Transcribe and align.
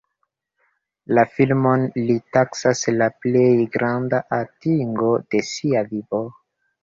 La 1.17 1.23
filmon 1.33 1.83
li 2.07 2.15
taksas 2.37 2.81
la 3.01 3.09
plej 3.25 3.45
granda 3.77 4.23
atingo 4.39 5.11
de 5.35 5.45
sia 5.51 5.85
vivo. 5.93 6.23